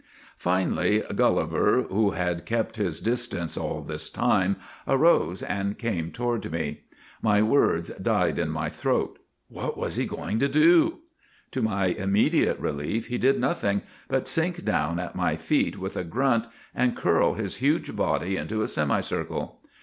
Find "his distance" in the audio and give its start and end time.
2.77-3.55